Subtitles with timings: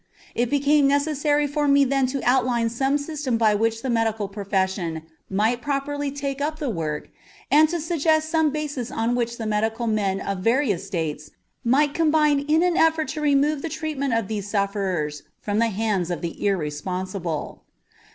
[0.33, 5.03] It became necessary for me then to outline some system by which the medical profession
[5.29, 7.11] might properly take up the work
[7.51, 11.29] and to suggest some basis on which the medical men of various States
[11.63, 16.09] might combine in an effort to remove the treatment of these sufferers from the hands
[16.09, 17.61] of the irresponsible.